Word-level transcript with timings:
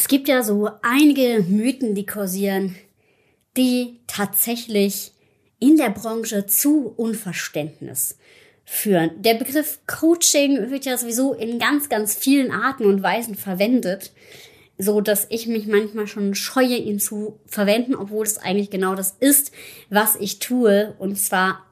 Es 0.00 0.08
gibt 0.08 0.28
ja 0.28 0.42
so 0.42 0.70
einige 0.80 1.44
Mythen, 1.46 1.94
die 1.94 2.06
kursieren, 2.06 2.74
die 3.58 4.00
tatsächlich 4.06 5.12
in 5.58 5.76
der 5.76 5.90
Branche 5.90 6.46
zu 6.46 6.94
Unverständnis 6.96 8.16
führen. 8.64 9.10
Der 9.20 9.34
Begriff 9.34 9.80
Coaching 9.86 10.70
wird 10.70 10.86
ja 10.86 10.96
sowieso 10.96 11.34
in 11.34 11.58
ganz, 11.58 11.90
ganz 11.90 12.14
vielen 12.14 12.50
Arten 12.50 12.86
und 12.86 13.02
Weisen 13.02 13.34
verwendet, 13.34 14.12
so 14.78 15.02
dass 15.02 15.26
ich 15.28 15.46
mich 15.46 15.66
manchmal 15.66 16.06
schon 16.06 16.34
scheue, 16.34 16.78
ihn 16.78 16.98
zu 16.98 17.38
verwenden, 17.44 17.94
obwohl 17.94 18.24
es 18.24 18.38
eigentlich 18.38 18.70
genau 18.70 18.94
das 18.94 19.14
ist, 19.20 19.52
was 19.90 20.16
ich 20.16 20.38
tue, 20.38 20.94
und 20.98 21.20
zwar 21.20 21.69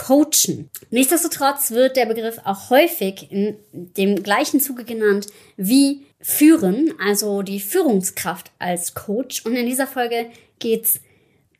coachen. 0.00 0.70
Nichtsdestotrotz 0.90 1.72
wird 1.72 1.96
der 1.96 2.06
Begriff 2.06 2.40
auch 2.44 2.70
häufig 2.70 3.30
in 3.30 3.56
dem 3.72 4.22
gleichen 4.22 4.60
Zuge 4.60 4.84
genannt 4.84 5.26
wie 5.56 6.06
führen, 6.20 6.94
also 7.04 7.42
die 7.42 7.60
Führungskraft 7.60 8.50
als 8.58 8.94
Coach. 8.94 9.44
Und 9.44 9.56
in 9.56 9.66
dieser 9.66 9.86
Folge 9.86 10.30
geht's 10.58 11.00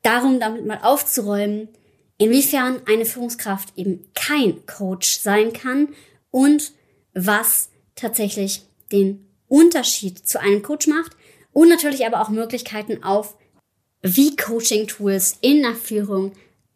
darum, 0.02 0.40
damit 0.40 0.64
mal 0.64 0.80
aufzuräumen, 0.82 1.68
inwiefern 2.16 2.80
eine 2.86 3.04
Führungskraft 3.04 3.76
eben 3.76 4.06
kein 4.14 4.64
Coach 4.66 5.18
sein 5.18 5.52
kann 5.52 5.88
und 6.30 6.72
was 7.12 7.68
tatsächlich 7.94 8.62
den 8.90 9.26
Unterschied 9.48 10.26
zu 10.26 10.40
einem 10.40 10.62
Coach 10.62 10.86
macht 10.86 11.12
und 11.52 11.68
natürlich 11.68 12.06
aber 12.06 12.22
auch 12.22 12.30
Möglichkeiten 12.30 13.02
auf, 13.02 13.36
wie 14.02 14.34
Coaching-Tools 14.34 15.38
in 15.42 15.62
der 15.62 15.74
Führung 15.74 16.32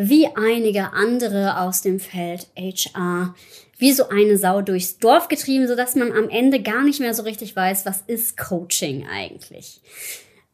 wie 0.00 0.28
einige 0.28 0.92
andere 0.92 1.58
aus 1.58 1.82
dem 1.82 1.98
Feld 1.98 2.46
HR 2.56 3.34
wie 3.78 3.92
so 3.92 4.08
eine 4.08 4.38
Sau 4.38 4.62
durchs 4.62 4.98
Dorf 4.98 5.26
getrieben, 5.26 5.66
sodass 5.66 5.96
man 5.96 6.12
am 6.12 6.28
Ende 6.28 6.62
gar 6.62 6.84
nicht 6.84 7.00
mehr 7.00 7.14
so 7.14 7.24
richtig 7.24 7.56
weiß, 7.56 7.84
was 7.84 8.02
ist 8.06 8.36
Coaching 8.36 9.08
eigentlich. 9.08 9.80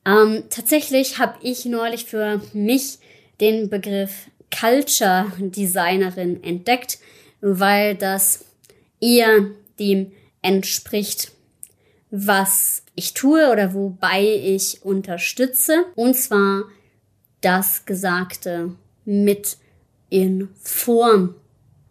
Ähm, 0.07 0.45
tatsächlich 0.49 1.19
habe 1.19 1.35
ich 1.43 1.67
neulich 1.67 2.07
für 2.07 2.41
mich 2.55 2.99
den 3.39 3.69
Begriff 3.69 4.31
Culture 4.51 5.31
Designerin 5.39 6.43
entdeckt, 6.43 6.99
weil 7.43 7.97
das 7.97 8.47
eher 8.99 9.47
dem 9.79 10.13
entspricht, 10.41 11.33
was 12.11 12.83
ich 12.95 13.13
tue 13.13 13.51
oder 13.51 13.75
wobei 13.75 14.23
ich 14.23 14.83
unterstütze. 14.85 15.85
Und 15.97 16.15
zwar 16.15 16.63
das 17.43 17.85
Gesagte 17.85 18.75
mit 19.05 19.57
in 20.11 20.49
Form 20.61 21.35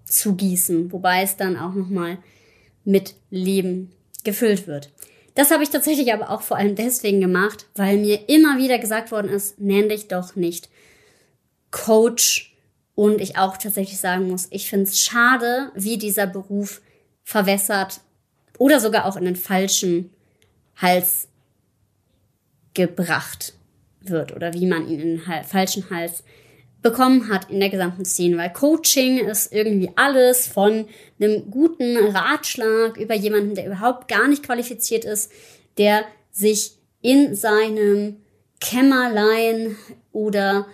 zu 0.06 0.36
gießen, 0.36 0.92
wobei 0.92 1.24
es 1.24 1.38
dann 1.38 1.58
auch 1.58 1.74
nochmal 1.74 2.18
mit 2.84 3.16
Leben 3.30 3.92
gefüllt 4.24 4.68
wird. 4.68 4.92
Das 5.36 5.52
habe 5.52 5.64
ich 5.64 5.70
tatsächlich 5.70 6.14
aber 6.14 6.30
auch 6.30 6.42
vor 6.42 6.58
allem 6.58 6.76
deswegen 6.76 7.20
gemacht, 7.20 7.66
weil 7.76 7.98
mir 7.98 8.30
immer 8.30 8.58
wieder 8.58 8.78
gesagt 8.78 9.12
worden 9.12 9.30
ist, 9.30 9.60
nenn 9.60 9.90
dich 9.90 10.08
doch 10.08 10.36
nicht 10.36 10.70
Coach, 11.72 12.54
und 12.96 13.22
ich 13.22 13.38
auch 13.38 13.58
tatsächlich 13.58 14.00
sagen 14.00 14.30
muss, 14.30 14.48
ich 14.52 14.70
finde 14.70 14.90
es 14.90 15.00
schade, 15.00 15.72
wie 15.76 15.98
dieser 15.98 16.28
Beruf 16.28 16.82
verwässert 17.24 18.02
oder 18.58 18.80
sogar 18.80 19.06
auch 19.06 19.16
in 19.16 19.26
den 19.26 19.36
falschen 19.36 20.12
Hals 20.76 21.28
gebracht 22.74 23.54
wird 24.02 24.36
oder 24.36 24.54
wie 24.54 24.66
man 24.66 24.88
ihn 24.88 25.00
in 25.00 25.18
den 25.18 25.44
falschen 25.44 25.90
Hals 25.90 26.24
bekommen 26.84 27.30
hat 27.30 27.50
in 27.50 27.60
der 27.60 27.70
gesamten 27.70 28.06
Szene, 28.06 28.38
weil 28.38 28.52
Coaching 28.52 29.20
ist 29.20 29.52
irgendwie 29.54 29.90
alles 29.96 30.46
von 30.46 30.86
einem 31.20 31.50
guten 31.50 31.98
Ratschlag 31.98 32.98
über 32.98 33.16
jemanden, 33.16 33.56
der 33.56 33.66
überhaupt 33.66 34.08
gar 34.08 34.28
nicht 34.28 34.44
qualifiziert 34.44 35.06
ist, 35.06 35.32
der 35.78 36.04
sich 36.32 36.74
in 37.02 37.36
seinem 37.36 38.18
Kämmerlein 38.60 39.76
oder 40.12 40.68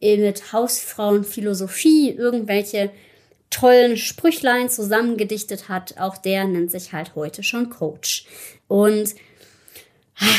mit 0.00 0.52
Hausfrauenphilosophie 0.52 2.10
irgendwelche 2.10 2.90
tollen 3.50 3.96
Sprüchlein 3.96 4.68
zusammengedichtet 4.68 5.68
hat. 5.68 5.98
Auch 5.98 6.16
der 6.16 6.44
nennt 6.46 6.70
sich 6.70 6.92
halt 6.92 7.14
heute 7.14 7.42
schon 7.42 7.70
Coach. 7.70 8.26
Und 8.68 9.14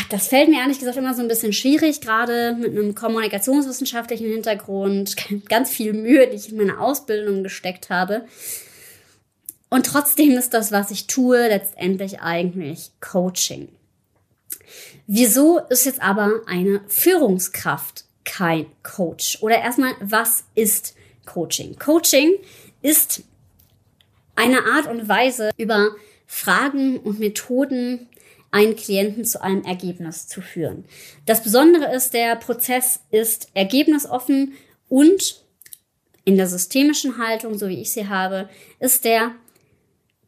das 0.09 0.27
fällt 0.27 0.49
mir 0.49 0.59
ehrlich 0.59 0.79
gesagt 0.79 0.97
immer 0.97 1.13
so 1.13 1.21
ein 1.21 1.27
bisschen 1.27 1.53
schwierig, 1.53 2.01
gerade 2.01 2.55
mit 2.59 2.71
einem 2.71 2.95
kommunikationswissenschaftlichen 2.95 4.27
Hintergrund, 4.27 5.15
ganz 5.49 5.69
viel 5.69 5.93
Mühe, 5.93 6.27
die 6.27 6.35
ich 6.35 6.51
in 6.51 6.57
meine 6.57 6.79
Ausbildung 6.79 7.43
gesteckt 7.43 7.89
habe. 7.89 8.25
Und 9.69 9.85
trotzdem 9.85 10.31
ist 10.37 10.53
das, 10.53 10.71
was 10.71 10.91
ich 10.91 11.07
tue, 11.07 11.47
letztendlich 11.47 12.21
eigentlich 12.21 12.91
Coaching. 13.01 13.67
Wieso 15.07 15.59
ist 15.69 15.85
jetzt 15.85 16.01
aber 16.01 16.41
eine 16.47 16.81
Führungskraft 16.87 18.07
kein 18.27 18.65
Coach. 18.83 19.41
Oder 19.41 19.59
erstmal, 19.59 19.93
was 20.01 20.43
ist 20.53 20.95
Coaching? 21.25 21.79
Coaching 21.79 22.33
ist 22.81 23.23
eine 24.35 24.65
Art 24.65 24.87
und 24.87 25.07
Weise, 25.07 25.49
über 25.57 25.91
Fragen 26.27 26.99
und 26.99 27.19
Methoden 27.19 28.09
einen 28.51 28.75
Klienten 28.75 29.25
zu 29.25 29.41
einem 29.41 29.63
Ergebnis 29.63 30.27
zu 30.27 30.41
führen. 30.41 30.85
Das 31.25 31.43
Besondere 31.43 31.93
ist, 31.93 32.13
der 32.13 32.35
Prozess 32.35 33.01
ist 33.11 33.49
ergebnisoffen 33.53 34.53
und 34.89 35.43
in 36.23 36.37
der 36.37 36.47
systemischen 36.47 37.17
Haltung, 37.17 37.57
so 37.57 37.67
wie 37.67 37.81
ich 37.81 37.91
sie 37.91 38.07
habe, 38.07 38.49
ist 38.79 39.05
der 39.05 39.31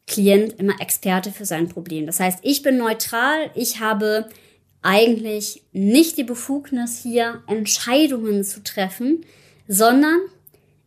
Klient 0.06 0.58
immer 0.58 0.80
Experte 0.80 1.30
für 1.30 1.44
sein 1.44 1.68
Problem. 1.68 2.06
Das 2.06 2.18
heißt, 2.18 2.40
ich 2.42 2.62
bin 2.62 2.78
neutral, 2.78 3.50
ich 3.54 3.80
habe 3.80 4.28
eigentlich 4.82 5.62
nicht 5.72 6.16
die 6.16 6.24
Befugnis, 6.24 7.00
hier 7.02 7.42
Entscheidungen 7.46 8.42
zu 8.42 8.62
treffen, 8.64 9.24
sondern 9.68 10.18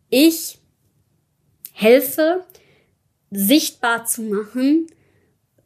ich 0.10 0.58
helfe 1.72 2.44
sichtbar 3.32 4.06
zu 4.06 4.24
machen, 4.24 4.88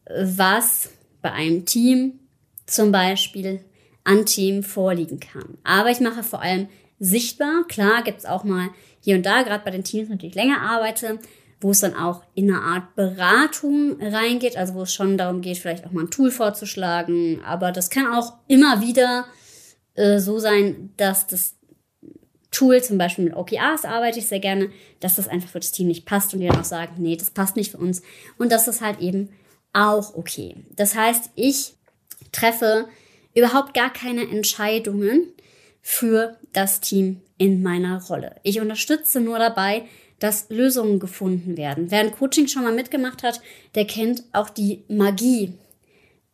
was 0.05 0.89
bei 1.27 1.33
einem 1.33 1.65
Team 1.65 2.19
zum 2.65 2.91
Beispiel 2.91 3.65
an 4.05 4.25
Themen 4.25 4.63
vorliegen 4.63 5.19
kann. 5.19 5.57
Aber 5.63 5.91
ich 5.91 5.99
mache 5.99 6.23
vor 6.23 6.41
allem 6.41 6.69
sichtbar. 6.99 7.65
Klar 7.67 8.03
gibt 8.03 8.19
es 8.19 8.25
auch 8.25 8.45
mal 8.45 8.69
hier 9.01 9.17
und 9.17 9.25
da, 9.25 9.43
gerade 9.43 9.63
bei 9.65 9.71
den 9.71 9.83
Teams, 9.83 10.09
natürlich 10.09 10.35
länger 10.35 10.61
arbeite, 10.61 11.19
wo 11.59 11.71
es 11.71 11.81
dann 11.81 11.95
auch 11.95 12.23
in 12.33 12.49
eine 12.49 12.61
Art 12.61 12.95
Beratung 12.95 13.97
reingeht, 14.01 14.55
also 14.55 14.75
wo 14.75 14.83
es 14.83 14.93
schon 14.93 15.17
darum 15.17 15.41
geht, 15.41 15.57
vielleicht 15.57 15.85
auch 15.85 15.91
mal 15.91 16.05
ein 16.05 16.11
Tool 16.11 16.31
vorzuschlagen. 16.31 17.41
Aber 17.43 17.73
das 17.73 17.89
kann 17.89 18.07
auch 18.07 18.33
immer 18.47 18.81
wieder 18.81 19.25
äh, 19.95 20.19
so 20.19 20.39
sein, 20.39 20.93
dass 20.95 21.27
das 21.27 21.55
Tool, 22.51 22.81
zum 22.81 22.97
Beispiel 22.97 23.25
mit 23.25 23.35
OKRs 23.35 23.83
arbeite 23.83 24.19
ich 24.19 24.27
sehr 24.27 24.39
gerne, 24.39 24.69
dass 25.01 25.17
das 25.17 25.27
einfach 25.27 25.49
für 25.49 25.59
das 25.59 25.71
Team 25.71 25.87
nicht 25.87 26.05
passt 26.05 26.33
und 26.33 26.39
die 26.39 26.47
dann 26.47 26.59
auch 26.59 26.63
sagen, 26.63 26.93
nee, 26.99 27.17
das 27.17 27.31
passt 27.31 27.57
nicht 27.57 27.71
für 27.71 27.77
uns. 27.77 28.01
Und 28.37 28.53
das 28.53 28.69
ist 28.69 28.79
halt 28.79 29.01
eben 29.01 29.29
auch 29.73 30.15
okay. 30.15 30.55
Das 30.75 30.95
heißt, 30.95 31.31
ich 31.35 31.73
treffe 32.31 32.87
überhaupt 33.33 33.73
gar 33.73 33.91
keine 33.91 34.27
Entscheidungen 34.29 35.33
für 35.81 36.37
das 36.53 36.81
Team 36.81 37.21
in 37.37 37.61
meiner 37.61 38.03
Rolle. 38.03 38.35
Ich 38.43 38.59
unterstütze 38.59 39.21
nur 39.21 39.39
dabei, 39.39 39.85
dass 40.19 40.49
Lösungen 40.49 40.99
gefunden 40.99 41.57
werden. 41.57 41.91
Wer 41.91 41.99
ein 41.99 42.11
Coaching 42.11 42.47
schon 42.47 42.63
mal 42.63 42.73
mitgemacht 42.73 43.23
hat, 43.23 43.41
der 43.75 43.85
kennt 43.85 44.23
auch 44.33 44.49
die 44.49 44.83
Magie 44.87 45.53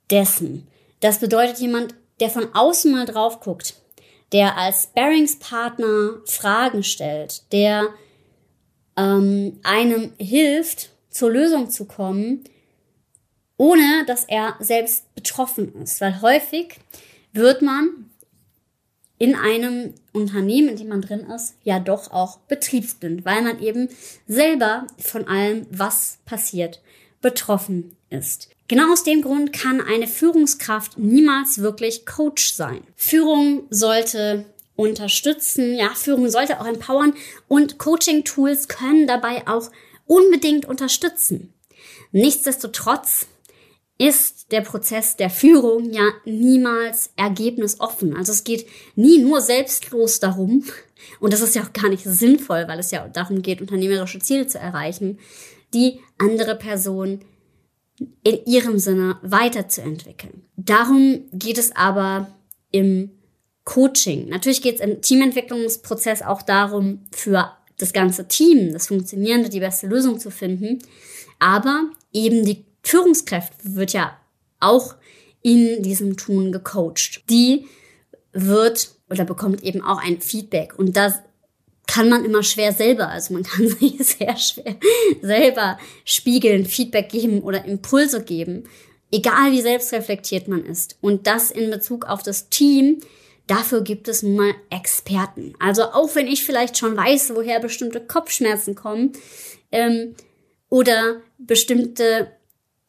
dessen. 0.10 0.68
Das 1.02 1.20
bedeutet 1.20 1.60
jemand, 1.60 1.96
der 2.20 2.30
von 2.30 2.54
außen 2.54 2.92
mal 2.92 3.06
drauf 3.06 3.42
guckt, 3.42 3.76
der 4.32 4.58
als 4.58 4.88
Bearingspartner 4.88 6.22
Fragen 6.26 6.84
stellt, 6.84 7.52
der 7.52 7.90
ähm, 8.98 9.60
einem 9.64 10.14
hilft, 10.18 10.90
zur 11.10 11.32
Lösung 11.32 11.70
zu 11.70 11.86
kommen, 11.86 12.44
ohne 13.64 14.04
dass 14.08 14.26
er 14.26 14.58
selbst 14.60 15.16
betroffen 15.16 15.74
ist. 15.82 16.02
Weil 16.02 16.22
häufig 16.22 16.80
wird 17.32 17.62
man 17.62 18.10
in 19.18 19.36
einem 19.36 19.94
Unternehmen, 20.12 20.68
in 20.68 20.76
dem 20.76 20.90
man 20.90 21.02
drin 21.02 21.22
ist, 21.34 21.56
ja 21.64 21.80
doch 21.80 22.12
auch 22.12 22.40
betriebsblind, 22.50 23.24
weil 23.24 23.42
man 23.42 23.62
eben 23.62 23.88
selber 24.28 24.86
von 24.98 25.30
allem, 25.30 25.66
was 25.72 26.18
passiert, 26.26 26.82
betroffen 27.22 27.96
ist. 28.10 28.50
Genau 28.68 28.92
aus 28.92 29.06
dem 29.06 29.22
Grund 29.22 29.54
kann 29.54 29.80
eine 29.80 30.08
Führungskraft 30.08 30.98
niemals 30.98 31.60
wirklich 31.60 32.06
Coach 32.06 32.52
sein. 32.52 32.82
Führung 32.98 33.64
sollte 33.70 34.44
unterstützen, 34.76 35.76
ja, 35.76 35.92
Führung 35.96 36.30
sollte 36.30 36.60
auch 36.60 36.68
empowern 36.68 37.14
und 37.48 37.78
Coaching-Tools 37.78 38.68
können 38.68 39.08
dabei 39.08 39.48
auch 39.48 39.72
unbedingt 40.06 40.66
unterstützen. 40.66 41.54
Nichtsdestotrotz 42.12 43.28
ist 44.04 44.52
der 44.52 44.62
Prozess 44.62 45.16
der 45.16 45.30
Führung 45.30 45.92
ja 45.92 46.10
niemals 46.26 47.12
ergebnisoffen. 47.16 48.16
Also 48.16 48.34
es 48.34 48.44
geht 48.44 48.68
nie 48.96 49.20
nur 49.20 49.40
selbstlos 49.42 50.20
darum, 50.20 50.66
und 51.20 51.34
das 51.34 51.42
ist 51.42 51.56
ja 51.56 51.64
auch 51.64 51.74
gar 51.74 51.90
nicht 51.90 52.04
sinnvoll, 52.04 52.66
weil 52.68 52.80
es 52.80 52.92
ja 52.92 53.08
darum 53.08 53.42
geht, 53.42 53.62
unternehmerische 53.62 54.20
Ziele 54.20 54.48
zu 54.48 54.58
erreichen, 54.58 55.20
die 55.74 56.00
andere 56.18 56.56
Person 56.56 57.22
in 58.24 58.46
ihrem 58.46 58.80
Sinne 58.80 59.18
weiterzuentwickeln. 59.22 60.44
Darum 60.56 61.22
geht 61.32 61.58
es 61.58 61.76
aber 61.76 62.28
im 62.72 63.12
Coaching. 63.64 64.28
Natürlich 64.30 64.62
geht 64.62 64.76
es 64.76 64.82
im 64.82 65.02
Teamentwicklungsprozess 65.02 66.22
auch 66.22 66.42
darum, 66.42 67.06
für 67.12 67.54
das 67.78 67.94
ganze 67.94 68.28
Team, 68.28 68.74
das 68.74 68.88
Funktionierende, 68.88 69.50
die 69.50 69.60
beste 69.60 69.88
Lösung 69.88 70.20
zu 70.20 70.32
finden. 70.32 70.80
Aber 71.40 71.90
eben 72.12 72.46
die 72.46 72.66
Führungskräfte 72.84 73.76
wird 73.76 73.94
ja 73.94 74.18
auch 74.60 74.96
in 75.42 75.84
diesem 75.84 76.18
Tun 76.18 76.52
gecoacht. 76.52 77.30
Die 77.30 77.68
wird 78.32 78.92
oder 79.10 79.26
bekommt 79.26 79.64
eben 79.64 79.82
auch 79.82 80.02
ein 80.02 80.22
Feedback. 80.22 80.78
Und 80.78 80.98
das 80.98 81.16
kann 81.88 82.10
man 82.10 82.26
immer 82.26 82.44
schwer 82.44 82.74
selber, 82.74 83.10
also 83.10 83.34
man 83.34 83.44
kann 83.44 83.68
sich 83.68 83.98
sehr 84.00 84.38
schwer 84.38 84.76
selber 85.22 85.78
spiegeln, 86.06 86.66
Feedback 86.66 87.10
geben 87.10 87.42
oder 87.42 87.66
Impulse 87.66 88.24
geben, 88.24 88.64
egal 89.12 89.52
wie 89.52 89.62
selbstreflektiert 89.62 90.48
man 90.48 90.66
ist. 90.66 90.98
Und 91.02 91.28
das 91.28 91.52
in 91.52 91.70
Bezug 91.70 92.06
auf 92.06 92.24
das 92.24 92.50
Team, 92.50 93.00
dafür 93.48 93.82
gibt 93.82 94.08
es 94.08 94.24
nun 94.24 94.36
mal 94.36 94.54
Experten. 94.70 95.54
Also 95.60 95.84
auch 95.84 96.16
wenn 96.16 96.28
ich 96.28 96.44
vielleicht 96.44 96.78
schon 96.78 96.98
weiß, 96.98 97.36
woher 97.36 97.60
bestimmte 97.60 98.02
Kopfschmerzen 98.02 98.76
kommen 98.76 99.12
ähm, 99.72 100.16
oder 100.70 101.22
bestimmte 101.38 102.32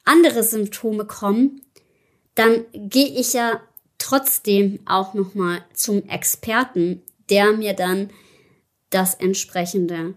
andere 0.04 0.42
Symptome 0.42 1.04
kommen, 1.04 1.62
dann 2.34 2.64
gehe 2.72 3.08
ich 3.08 3.32
ja 3.32 3.60
trotzdem 3.98 4.80
auch 4.86 5.14
noch 5.14 5.34
mal 5.34 5.64
zum 5.72 6.08
Experten, 6.08 7.02
der 7.30 7.52
mir 7.52 7.74
dann 7.74 8.10
das 8.90 9.14
entsprechende 9.14 10.14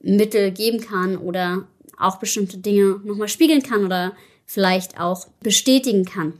Mittel 0.00 0.50
geben 0.52 0.80
kann 0.80 1.16
oder 1.16 1.68
auch 1.98 2.16
bestimmte 2.18 2.58
Dinge 2.58 3.00
noch 3.04 3.16
mal 3.16 3.28
spiegeln 3.28 3.62
kann 3.62 3.84
oder 3.84 4.16
vielleicht 4.46 4.98
auch 4.98 5.26
bestätigen 5.40 6.04
kann. 6.04 6.34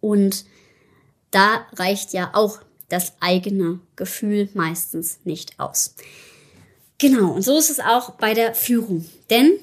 Und 0.00 0.44
da 1.30 1.66
reicht 1.74 2.12
ja 2.12 2.30
auch 2.32 2.58
das 2.88 3.14
eigene 3.20 3.80
Gefühl 3.96 4.48
meistens 4.54 5.20
nicht 5.24 5.58
aus. 5.60 5.94
Genau, 6.98 7.32
und 7.32 7.42
so 7.42 7.56
ist 7.56 7.70
es 7.70 7.80
auch 7.80 8.10
bei 8.12 8.34
der 8.34 8.54
Führung. 8.54 9.06
Denn 9.30 9.58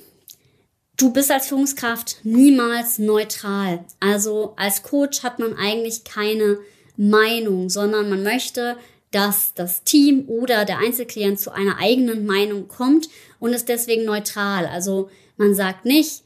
du 0.98 1.14
bist 1.14 1.32
als 1.32 1.48
Führungskraft 1.48 2.18
niemals 2.24 2.98
neutral. 2.98 3.86
Also 4.00 4.54
als 4.58 4.84
Coach 4.84 5.24
hat 5.24 5.40
man 5.40 5.56
eigentlich 5.56 6.04
keine 6.04 6.60
Meinung, 6.98 7.70
sondern 7.70 8.10
man 8.10 8.24
möchte, 8.24 8.78
dass 9.12 9.54
das 9.54 9.84
Team 9.84 10.28
oder 10.28 10.66
der 10.66 10.80
Einzelklient 10.80 11.40
zu 11.40 11.52
einer 11.52 11.78
eigenen 11.80 12.26
Meinung 12.26 12.68
kommt 12.68 13.08
und 13.40 13.54
ist 13.54 13.70
deswegen 13.70 14.04
neutral. 14.04 14.66
Also 14.66 15.10
man 15.38 15.54
sagt 15.54 15.86
nicht, 15.86 16.24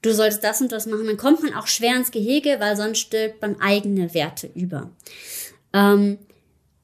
du 0.00 0.14
solltest 0.14 0.44
das 0.44 0.60
und 0.60 0.72
das 0.72 0.86
machen, 0.86 1.06
dann 1.06 1.16
kommt 1.16 1.42
man 1.42 1.54
auch 1.54 1.66
schwer 1.66 1.96
ins 1.96 2.10
Gehege, 2.10 2.56
weil 2.60 2.76
sonst 2.76 3.00
stülpt 3.00 3.42
man 3.42 3.60
eigene 3.60 4.14
Werte 4.14 4.48
über. 4.54 4.90
Ähm, 5.72 6.18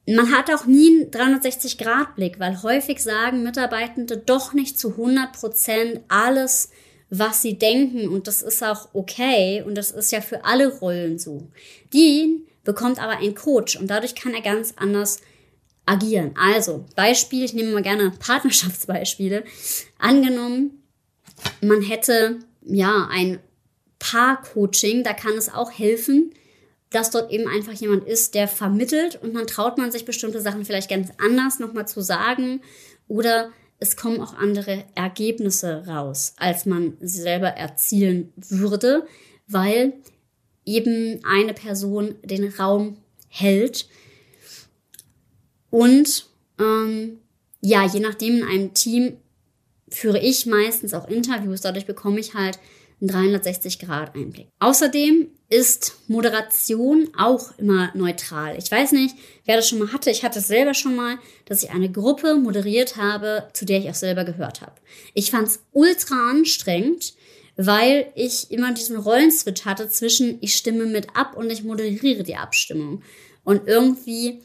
man 0.06 0.32
hat 0.32 0.52
auch 0.52 0.66
nie 0.66 1.02
einen 1.02 1.10
360-Grad-Blick, 1.10 2.40
weil 2.40 2.62
häufig 2.62 3.00
sagen 3.02 3.44
Mitarbeitende 3.44 4.16
doch 4.16 4.52
nicht 4.52 4.78
zu 4.78 4.90
100 4.90 5.32
Prozent 5.32 6.00
alles, 6.08 6.70
was 7.10 7.42
sie 7.42 7.58
denken. 7.58 8.08
Und 8.08 8.26
das 8.26 8.42
ist 8.42 8.62
auch 8.62 8.88
okay. 8.92 9.62
Und 9.66 9.74
das 9.74 9.90
ist 9.90 10.12
ja 10.12 10.20
für 10.20 10.44
alle 10.44 10.78
Rollen 10.78 11.18
so. 11.18 11.48
Die 11.92 12.46
bekommt 12.64 13.02
aber 13.02 13.18
ein 13.18 13.34
Coach 13.34 13.76
und 13.76 13.88
dadurch 13.88 14.14
kann 14.14 14.32
er 14.32 14.42
ganz 14.42 14.74
anders 14.76 15.20
agieren. 15.86 16.34
Also, 16.40 16.84
Beispiel, 16.94 17.44
ich 17.44 17.52
nehme 17.52 17.72
mal 17.72 17.82
gerne 17.82 18.12
Partnerschaftsbeispiele. 18.18 19.44
Angenommen, 19.98 20.82
man 21.60 21.82
hätte 21.82 22.38
ja 22.62 23.08
ein 23.10 23.40
Paar-Coaching, 23.98 25.04
da 25.04 25.12
kann 25.12 25.34
es 25.34 25.52
auch 25.52 25.70
helfen, 25.70 26.32
dass 26.90 27.10
dort 27.10 27.30
eben 27.30 27.48
einfach 27.48 27.72
jemand 27.72 28.06
ist, 28.06 28.34
der 28.34 28.48
vermittelt 28.48 29.20
und 29.22 29.34
dann 29.34 29.46
traut 29.46 29.78
man 29.78 29.92
sich 29.92 30.04
bestimmte 30.04 30.40
Sachen 30.40 30.64
vielleicht 30.64 30.90
ganz 30.90 31.10
anders 31.18 31.58
nochmal 31.58 31.86
zu 31.86 32.00
sagen 32.00 32.62
oder 33.06 33.50
es 33.80 33.96
kommen 33.96 34.20
auch 34.20 34.34
andere 34.34 34.84
Ergebnisse 34.94 35.86
raus, 35.86 36.34
als 36.36 36.66
man 36.66 36.96
sie 37.00 37.22
selber 37.22 37.48
erzielen 37.48 38.32
würde, 38.36 39.06
weil 39.48 39.94
eben 40.66 41.24
eine 41.24 41.54
Person 41.54 42.14
den 42.22 42.48
Raum 42.48 42.98
hält. 43.28 43.88
Und 45.70 46.26
ähm, 46.58 47.20
ja, 47.62 47.86
je 47.86 48.00
nachdem 48.00 48.38
in 48.38 48.44
einem 48.44 48.74
Team 48.74 49.16
führe 49.88 50.20
ich 50.20 50.46
meistens 50.46 50.92
auch 50.92 51.08
Interviews, 51.08 51.62
dadurch 51.62 51.86
bekomme 51.86 52.20
ich 52.20 52.34
halt 52.34 52.58
einen 53.00 53.10
360-Grad-Einblick. 53.10 54.48
Außerdem 54.58 55.28
ist 55.50 55.96
Moderation 56.06 57.08
auch 57.18 57.58
immer 57.58 57.90
neutral. 57.94 58.56
Ich 58.56 58.70
weiß 58.70 58.92
nicht, 58.92 59.16
wer 59.44 59.56
das 59.56 59.68
schon 59.68 59.80
mal 59.80 59.92
hatte. 59.92 60.10
Ich 60.10 60.22
hatte 60.22 60.38
es 60.38 60.46
selber 60.46 60.74
schon 60.74 60.94
mal, 60.94 61.18
dass 61.44 61.64
ich 61.64 61.70
eine 61.70 61.90
Gruppe 61.90 62.36
moderiert 62.36 62.96
habe, 62.96 63.48
zu 63.52 63.66
der 63.66 63.80
ich 63.80 63.90
auch 63.90 63.94
selber 63.94 64.24
gehört 64.24 64.60
habe. 64.60 64.76
Ich 65.12 65.32
fand 65.32 65.48
es 65.48 65.60
ultra 65.72 66.30
anstrengend, 66.30 67.14
weil 67.56 68.12
ich 68.14 68.52
immer 68.52 68.72
diesen 68.72 68.96
Rollenswitch 68.96 69.64
hatte 69.64 69.88
zwischen 69.88 70.38
ich 70.40 70.54
stimme 70.54 70.86
mit 70.86 71.16
ab 71.16 71.36
und 71.36 71.50
ich 71.50 71.64
moderiere 71.64 72.22
die 72.22 72.36
Abstimmung. 72.36 73.02
Und 73.42 73.66
irgendwie 73.66 74.42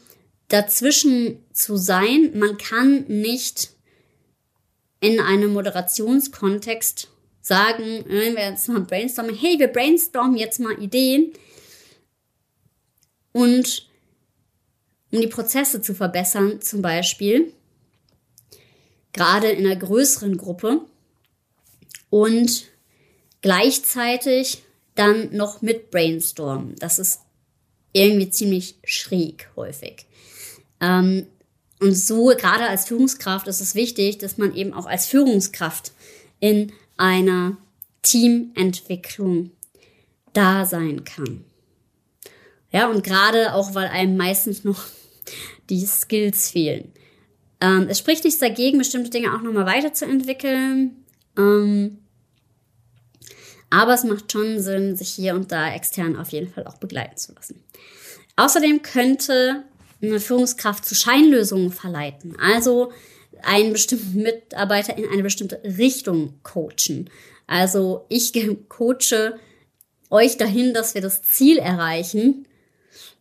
dazwischen 0.48 1.44
zu 1.52 1.76
sein, 1.76 2.32
man 2.34 2.58
kann 2.58 3.04
nicht 3.06 3.70
in 4.98 5.20
einem 5.20 5.52
Moderationskontext 5.52 7.08
sagen, 7.46 8.04
wenn 8.08 8.34
wir 8.34 8.50
jetzt 8.50 8.68
mal 8.68 8.80
brainstormen, 8.80 9.36
hey, 9.36 9.56
wir 9.56 9.68
brainstormen 9.68 10.36
jetzt 10.36 10.58
mal 10.58 10.82
Ideen 10.82 11.32
und 13.30 13.88
um 15.12 15.20
die 15.20 15.28
Prozesse 15.28 15.80
zu 15.80 15.94
verbessern, 15.94 16.60
zum 16.60 16.82
Beispiel, 16.82 17.52
gerade 19.12 19.48
in 19.50 19.64
einer 19.64 19.76
größeren 19.76 20.36
Gruppe 20.36 20.80
und 22.10 22.64
gleichzeitig 23.42 24.64
dann 24.96 25.30
noch 25.30 25.62
mit 25.62 25.92
brainstormen. 25.92 26.74
Das 26.80 26.98
ist 26.98 27.20
irgendwie 27.92 28.28
ziemlich 28.28 28.74
schräg 28.84 29.50
häufig. 29.54 30.06
Ähm, 30.80 31.28
und 31.78 31.94
so, 31.94 32.26
gerade 32.36 32.68
als 32.68 32.86
Führungskraft, 32.86 33.46
ist 33.46 33.60
es 33.60 33.76
wichtig, 33.76 34.18
dass 34.18 34.36
man 34.36 34.52
eben 34.52 34.72
auch 34.72 34.86
als 34.86 35.06
Führungskraft 35.06 35.92
in 36.40 36.72
einer 36.96 37.56
Teamentwicklung 38.02 39.50
da 40.32 40.64
sein 40.64 41.04
kann. 41.04 41.44
Ja, 42.70 42.88
und 42.88 43.02
gerade 43.02 43.54
auch, 43.54 43.74
weil 43.74 43.88
einem 43.88 44.16
meistens 44.16 44.64
noch 44.64 44.84
die 45.70 45.84
Skills 45.86 46.50
fehlen. 46.50 46.92
Ähm, 47.60 47.86
es 47.88 47.98
spricht 47.98 48.24
nichts 48.24 48.38
dagegen, 48.38 48.78
bestimmte 48.78 49.10
Dinge 49.10 49.34
auch 49.34 49.42
nochmal 49.42 49.66
weiterzuentwickeln. 49.66 51.04
Ähm, 51.38 51.98
aber 53.70 53.94
es 53.94 54.04
macht 54.04 54.30
schon 54.30 54.60
Sinn, 54.60 54.96
sich 54.96 55.10
hier 55.10 55.34
und 55.34 55.50
da 55.50 55.72
extern 55.74 56.16
auf 56.16 56.30
jeden 56.30 56.52
Fall 56.52 56.66
auch 56.66 56.78
begleiten 56.78 57.16
zu 57.16 57.32
lassen. 57.32 57.62
Außerdem 58.36 58.82
könnte 58.82 59.64
eine 60.02 60.20
Führungskraft 60.20 60.84
zu 60.84 60.94
Scheinlösungen 60.94 61.72
verleiten. 61.72 62.36
Also 62.38 62.92
einen 63.42 63.72
bestimmten 63.72 64.22
Mitarbeiter 64.22 64.96
in 64.96 65.08
eine 65.08 65.22
bestimmte 65.22 65.60
Richtung 65.64 66.40
coachen. 66.42 67.10
Also 67.46 68.06
ich 68.08 68.32
coache 68.68 69.38
euch 70.10 70.36
dahin, 70.36 70.74
dass 70.74 70.94
wir 70.94 71.00
das 71.00 71.22
Ziel 71.22 71.58
erreichen. 71.58 72.46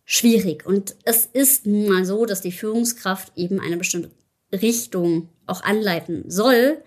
Schwierig. 0.06 0.66
Und 0.66 0.96
es 1.04 1.26
ist 1.26 1.66
nun 1.66 1.90
mal 1.90 2.06
so, 2.06 2.26
dass 2.26 2.42
die 2.42 2.52
Führungskraft 2.52 3.34
eben 3.36 3.60
eine 3.60 3.78
bestimmte 3.78 4.12
Richtung 4.52 5.30
auch 5.48 5.64
anleiten 5.64 6.30
soll 6.30 6.82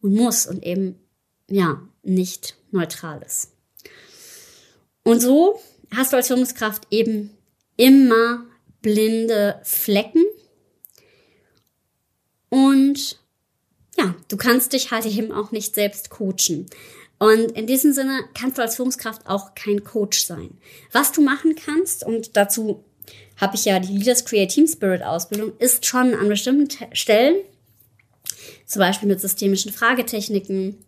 und 0.00 0.14
muss 0.14 0.46
und 0.46 0.64
eben, 0.64 0.96
ja, 1.48 1.80
nicht 2.02 2.56
neutral 2.70 3.22
ist. 3.24 3.52
Und 5.02 5.20
so 5.20 5.60
hast 5.94 6.12
du 6.12 6.16
als 6.16 6.26
Führungskraft 6.26 6.88
eben 6.90 7.30
immer 7.76 8.44
blinde 8.82 9.60
Flecken 9.62 10.24
und 12.56 13.18
ja, 13.98 14.14
du 14.28 14.38
kannst 14.38 14.72
dich 14.72 14.90
halt 14.90 15.04
eben 15.04 15.30
auch 15.30 15.52
nicht 15.52 15.74
selbst 15.74 16.08
coachen. 16.08 16.66
Und 17.18 17.52
in 17.52 17.66
diesem 17.66 17.92
Sinne 17.92 18.20
kannst 18.32 18.56
du 18.56 18.62
als 18.62 18.76
Führungskraft 18.76 19.26
auch 19.26 19.54
kein 19.54 19.84
Coach 19.84 20.24
sein. 20.24 20.56
Was 20.90 21.12
du 21.12 21.20
machen 21.20 21.54
kannst, 21.54 22.02
und 22.02 22.34
dazu 22.34 22.82
habe 23.36 23.56
ich 23.56 23.66
ja 23.66 23.78
die 23.78 23.92
Leaders 23.92 24.24
Create 24.24 24.50
Team 24.50 24.66
Spirit 24.66 25.02
Ausbildung, 25.02 25.52
ist 25.58 25.84
schon 25.84 26.14
an 26.14 26.28
bestimmten 26.28 26.68
Stellen, 26.94 27.36
zum 28.64 28.80
Beispiel 28.80 29.08
mit 29.08 29.20
systemischen 29.20 29.70
Fragetechniken, 29.70 30.78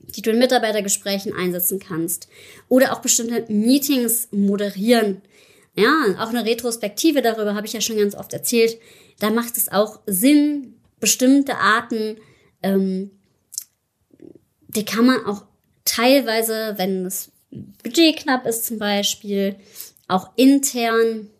die 0.00 0.20
du 0.20 0.30
in 0.30 0.38
Mitarbeitergesprächen 0.38 1.32
einsetzen 1.32 1.78
kannst, 1.78 2.28
oder 2.68 2.92
auch 2.92 3.00
bestimmte 3.00 3.50
Meetings 3.50 4.28
moderieren. 4.30 5.22
Ja, 5.74 6.16
auch 6.18 6.28
eine 6.28 6.44
Retrospektive 6.44 7.22
darüber 7.22 7.54
habe 7.54 7.66
ich 7.66 7.72
ja 7.72 7.80
schon 7.80 7.96
ganz 7.96 8.14
oft 8.14 8.34
erzählt. 8.34 8.78
Da 9.20 9.30
macht 9.30 9.56
es 9.56 9.70
auch 9.70 10.00
Sinn, 10.06 10.74
bestimmte 11.00 11.56
Arten, 11.56 12.18
ähm, 12.62 13.10
die 14.68 14.84
kann 14.84 15.06
man 15.06 15.24
auch 15.26 15.44
teilweise, 15.84 16.74
wenn 16.76 17.04
das 17.04 17.30
Budget 17.82 18.16
knapp 18.16 18.46
ist 18.46 18.66
zum 18.66 18.78
Beispiel, 18.78 19.56
auch 20.08 20.30
intern 20.36 21.30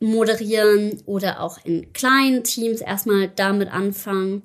moderieren 0.00 1.02
oder 1.06 1.40
auch 1.40 1.64
in 1.64 1.92
kleinen 1.92 2.42
Teams 2.44 2.80
erstmal 2.80 3.28
damit 3.28 3.70
anfangen. 3.72 4.42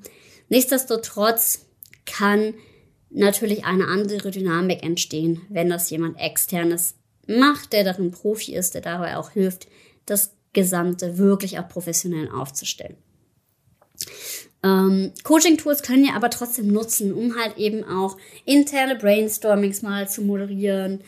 Nichtsdestotrotz 0.50 1.66
kann 2.06 2.54
natürlich 3.10 3.66
eine 3.66 3.88
andere 3.88 4.32
Dynamik 4.32 4.84
entstehen, 4.84 5.42
wenn 5.50 5.70
das 5.70 5.90
jemand 5.90 6.20
externes 6.20 6.96
macht, 7.28 7.74
der 7.74 7.84
darin 7.84 8.12
Profi 8.12 8.54
ist, 8.54 8.76
der 8.76 8.82
dabei 8.82 9.18
auch 9.18 9.32
hilft, 9.32 9.68
das 10.06 10.36
Gesamte 10.54 11.18
wirklich 11.18 11.58
auch 11.58 11.68
professionell 11.68 12.30
aufzustellen. 12.30 12.98
Ähm, 14.64 15.12
Coaching-Tools 15.24 15.84
können 15.84 16.06
ihr 16.06 16.16
aber 16.16 16.30
trotzdem 16.30 16.68
nutzen, 16.68 17.14
um 17.14 17.36
halt 17.38 17.58
eben 17.58 17.84
auch 17.84 18.18
interne 18.46 18.96
Brainstormings 18.96 19.82
mal 19.82 20.10
zu 20.10 20.24
moderieren, 20.24 21.02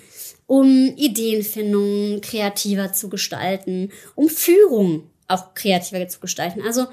um 0.45 0.93
Ideenfindung 0.95 2.21
kreativer 2.21 2.93
zu 2.93 3.09
gestalten, 3.09 3.91
um 4.15 4.29
Führung 4.29 5.09
auch 5.27 5.55
kreativer 5.55 6.07
zu 6.07 6.19
gestalten. 6.19 6.61
Also 6.61 6.85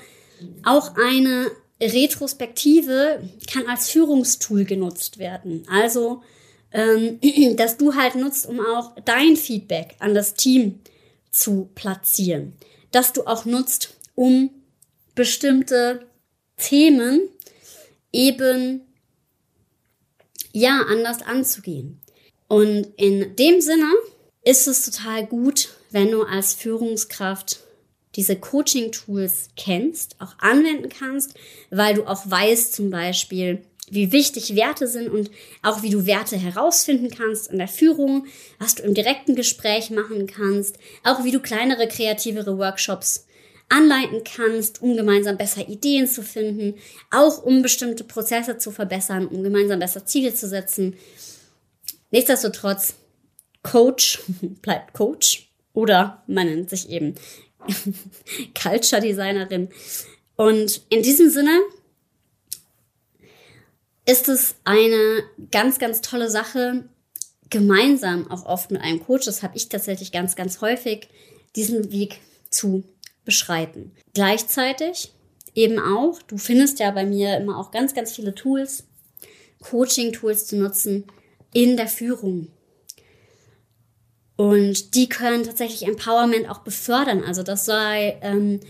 auch 0.64 0.92
eine 0.96 1.50
Retrospektive 1.80 3.22
kann 3.50 3.66
als 3.66 3.90
Führungstool 3.90 4.64
genutzt 4.64 5.18
werden. 5.18 5.66
Also, 5.70 6.22
ähm, 6.72 7.20
dass 7.56 7.76
du 7.76 7.94
halt 7.94 8.14
nutzt, 8.14 8.46
um 8.46 8.60
auch 8.60 8.92
dein 9.04 9.36
Feedback 9.36 9.96
an 9.98 10.14
das 10.14 10.34
Team 10.34 10.80
zu 11.30 11.68
platzieren. 11.74 12.54
Dass 12.90 13.12
du 13.12 13.26
auch 13.26 13.44
nutzt, 13.44 13.94
um 14.14 14.50
bestimmte 15.14 16.06
Themen 16.56 17.28
eben 18.12 18.82
ja 20.52 20.82
anders 20.88 21.22
anzugehen. 21.22 22.00
Und 22.48 22.88
in 22.96 23.34
dem 23.36 23.60
Sinne 23.60 23.90
ist 24.42 24.68
es 24.68 24.84
total 24.84 25.26
gut, 25.26 25.70
wenn 25.90 26.10
du 26.10 26.22
als 26.22 26.54
Führungskraft 26.54 27.60
diese 28.14 28.36
Coaching-Tools 28.36 29.50
kennst, 29.56 30.16
auch 30.20 30.38
anwenden 30.38 30.88
kannst, 30.88 31.34
weil 31.70 31.94
du 31.94 32.06
auch 32.06 32.30
weißt 32.30 32.72
zum 32.72 32.90
Beispiel, 32.90 33.64
wie 33.90 34.12
wichtig 34.12 34.54
Werte 34.54 34.86
sind 34.86 35.08
und 35.08 35.30
auch 35.62 35.82
wie 35.82 35.90
du 35.90 36.06
Werte 36.06 36.36
herausfinden 36.36 37.10
kannst 37.10 37.50
in 37.50 37.58
der 37.58 37.68
Führung, 37.68 38.26
was 38.58 38.76
du 38.76 38.82
im 38.82 38.94
direkten 38.94 39.34
Gespräch 39.34 39.90
machen 39.90 40.26
kannst, 40.26 40.78
auch 41.02 41.24
wie 41.24 41.32
du 41.32 41.40
kleinere, 41.40 41.88
kreativere 41.88 42.56
Workshops 42.56 43.26
anleiten 43.68 44.22
kannst, 44.24 44.82
um 44.82 44.96
gemeinsam 44.96 45.36
besser 45.36 45.68
Ideen 45.68 46.06
zu 46.06 46.22
finden, 46.22 46.74
auch 47.10 47.42
um 47.42 47.62
bestimmte 47.62 48.04
Prozesse 48.04 48.58
zu 48.58 48.70
verbessern, 48.70 49.26
um 49.26 49.42
gemeinsam 49.42 49.78
besser 49.78 50.04
Ziele 50.06 50.34
zu 50.34 50.48
setzen. 50.48 50.96
Nichtsdestotrotz, 52.10 52.94
Coach 53.62 54.20
bleibt 54.62 54.92
Coach 54.92 55.48
oder 55.72 56.22
man 56.26 56.46
nennt 56.46 56.70
sich 56.70 56.88
eben 56.88 57.14
Culture 58.60 59.00
Designerin. 59.00 59.68
Und 60.36 60.82
in 60.90 61.02
diesem 61.02 61.30
Sinne 61.30 61.60
ist 64.06 64.28
es 64.28 64.56
eine 64.64 65.22
ganz, 65.50 65.78
ganz 65.78 66.00
tolle 66.00 66.30
Sache, 66.30 66.88
gemeinsam 67.50 68.30
auch 68.30 68.44
oft 68.46 68.70
mit 68.70 68.82
einem 68.82 69.04
Coach, 69.04 69.26
das 69.26 69.42
habe 69.42 69.56
ich 69.56 69.68
tatsächlich 69.68 70.12
ganz, 70.12 70.36
ganz 70.36 70.60
häufig, 70.60 71.08
diesen 71.56 71.92
Weg 71.92 72.20
zu 72.50 72.84
beschreiten. 73.24 73.92
Gleichzeitig 74.12 75.12
eben 75.54 75.78
auch, 75.78 76.20
du 76.22 76.36
findest 76.36 76.78
ja 76.78 76.90
bei 76.90 77.04
mir 77.04 77.36
immer 77.36 77.58
auch 77.58 77.70
ganz, 77.70 77.94
ganz 77.94 78.12
viele 78.12 78.34
Tools, 78.34 78.84
Coaching-Tools 79.62 80.46
zu 80.46 80.56
nutzen 80.56 81.04
in 81.52 81.76
der 81.76 81.88
Führung. 81.88 82.48
Und 84.36 84.94
die 84.94 85.08
können 85.08 85.44
tatsächlich 85.44 85.86
Empowerment 85.86 86.50
auch 86.50 86.58
befördern. 86.58 87.22
Also 87.22 87.42
das 87.42 87.64
sei 87.64 88.18
ähm, 88.20 88.60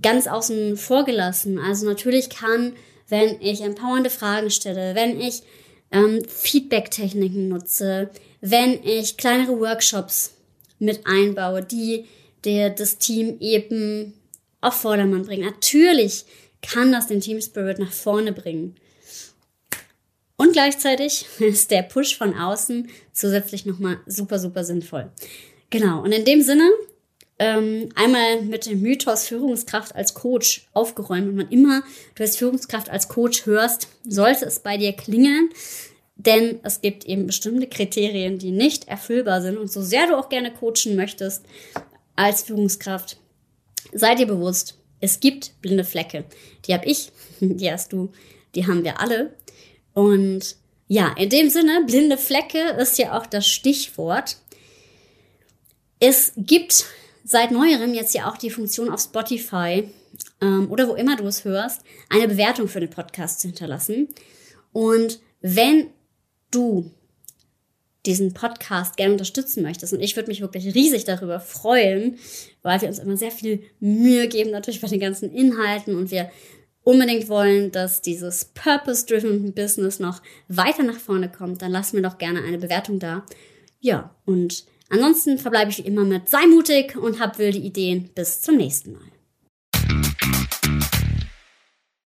ganz 0.00 0.26
außen 0.26 0.76
vor 0.76 1.04
gelassen. 1.04 1.58
Also 1.58 1.86
natürlich 1.86 2.30
kann, 2.30 2.72
wenn 3.08 3.40
ich 3.40 3.60
empowernde 3.60 4.10
Fragen 4.10 4.50
stelle, 4.50 4.94
wenn 4.94 5.20
ich 5.20 5.42
ähm, 5.92 6.22
Feedback-Techniken 6.26 7.48
nutze, 7.48 8.10
wenn 8.40 8.82
ich 8.82 9.18
kleinere 9.18 9.60
Workshops 9.60 10.34
mit 10.78 11.06
einbaue, 11.06 11.62
die 11.62 12.06
der 12.44 12.70
das 12.70 12.98
Team 12.98 13.38
eben 13.40 14.14
auf 14.60 14.74
Vordermann 14.74 15.24
bringt. 15.24 15.44
Natürlich 15.44 16.24
kann 16.62 16.92
das 16.92 17.06
den 17.06 17.20
Team 17.20 17.40
Spirit 17.40 17.78
nach 17.78 17.92
vorne 17.92 18.32
bringen. 18.32 18.76
Und 20.36 20.52
gleichzeitig 20.52 21.26
ist 21.38 21.70
der 21.70 21.82
Push 21.82 22.16
von 22.16 22.34
außen 22.36 22.88
zusätzlich 23.12 23.66
nochmal 23.66 23.98
super, 24.06 24.38
super 24.38 24.64
sinnvoll. 24.64 25.10
Genau, 25.70 26.02
und 26.02 26.12
in 26.12 26.24
dem 26.24 26.42
Sinne 26.42 26.70
ähm, 27.38 27.88
einmal 27.96 28.42
mit 28.42 28.66
dem 28.66 28.80
Mythos 28.80 29.26
Führungskraft 29.26 29.94
als 29.94 30.14
Coach 30.14 30.68
aufgeräumt. 30.72 31.28
Und 31.28 31.38
wann 31.38 31.50
immer 31.50 31.82
du 32.14 32.22
als 32.22 32.36
Führungskraft 32.36 32.90
als 32.90 33.08
Coach 33.08 33.46
hörst, 33.46 33.88
sollte 34.06 34.44
es 34.46 34.60
bei 34.60 34.76
dir 34.76 34.92
klingeln. 34.92 35.50
Denn 36.16 36.60
es 36.62 36.80
gibt 36.80 37.04
eben 37.06 37.26
bestimmte 37.26 37.66
Kriterien, 37.66 38.38
die 38.38 38.52
nicht 38.52 38.86
erfüllbar 38.86 39.42
sind. 39.42 39.58
Und 39.58 39.70
so 39.70 39.82
sehr 39.82 40.06
du 40.06 40.16
auch 40.16 40.28
gerne 40.28 40.52
coachen 40.52 40.94
möchtest, 40.94 41.44
als 42.16 42.42
Führungskraft, 42.42 43.18
sei 43.92 44.14
dir 44.14 44.26
bewusst, 44.26 44.78
es 45.00 45.20
gibt 45.20 45.60
blinde 45.60 45.84
Flecke. 45.84 46.24
Die 46.66 46.74
habe 46.74 46.86
ich, 46.86 47.12
die 47.40 47.70
hast 47.70 47.92
du, 47.92 48.10
die 48.54 48.66
haben 48.66 48.84
wir 48.84 49.00
alle. 49.00 49.34
Und 49.92 50.56
ja, 50.88 51.14
in 51.16 51.30
dem 51.30 51.50
Sinne, 51.50 51.84
blinde 51.86 52.18
Flecke 52.18 52.58
ist 52.78 52.98
ja 52.98 53.18
auch 53.18 53.26
das 53.26 53.46
Stichwort. 53.46 54.36
Es 56.00 56.32
gibt 56.36 56.86
seit 57.24 57.50
neuerem 57.50 57.94
jetzt 57.94 58.14
ja 58.14 58.30
auch 58.30 58.36
die 58.36 58.50
Funktion 58.50 58.90
auf 58.90 59.00
Spotify 59.00 59.88
ähm, 60.40 60.70
oder 60.70 60.88
wo 60.88 60.94
immer 60.94 61.16
du 61.16 61.26
es 61.26 61.44
hörst, 61.44 61.82
eine 62.10 62.28
Bewertung 62.28 62.68
für 62.68 62.80
den 62.80 62.90
Podcast 62.90 63.40
zu 63.40 63.48
hinterlassen. 63.48 64.08
Und 64.72 65.20
wenn 65.40 65.90
du 66.50 66.90
diesen 68.06 68.34
Podcast 68.34 68.96
gerne 68.96 69.12
unterstützen 69.12 69.62
möchtest. 69.62 69.92
Und 69.92 70.00
ich 70.00 70.16
würde 70.16 70.28
mich 70.28 70.40
wirklich 70.40 70.74
riesig 70.74 71.04
darüber 71.04 71.40
freuen, 71.40 72.18
weil 72.62 72.80
wir 72.80 72.88
uns 72.88 72.98
immer 72.98 73.16
sehr 73.16 73.30
viel 73.30 73.62
Mühe 73.80 74.28
geben, 74.28 74.50
natürlich 74.50 74.80
bei 74.80 74.88
den 74.88 75.00
ganzen 75.00 75.32
Inhalten 75.32 75.96
und 75.96 76.10
wir 76.10 76.30
unbedingt 76.82 77.28
wollen, 77.28 77.72
dass 77.72 78.02
dieses 78.02 78.44
Purpose-Driven 78.44 79.54
Business 79.54 79.98
noch 79.98 80.20
weiter 80.48 80.82
nach 80.82 80.98
vorne 80.98 81.30
kommt, 81.30 81.62
dann 81.62 81.72
lass 81.72 81.92
mir 81.92 82.02
doch 82.02 82.18
gerne 82.18 82.42
eine 82.42 82.58
Bewertung 82.58 82.98
da. 82.98 83.24
Ja, 83.80 84.14
und 84.26 84.64
ansonsten 84.90 85.38
verbleibe 85.38 85.70
ich 85.70 85.78
wie 85.78 85.88
immer 85.88 86.04
mit 86.04 86.28
sei 86.28 86.46
mutig 86.46 86.96
und 86.96 87.20
hab 87.20 87.38
wilde 87.38 87.58
Ideen. 87.58 88.10
Bis 88.14 88.42
zum 88.42 88.56
nächsten 88.56 88.92
Mal. 88.92 89.13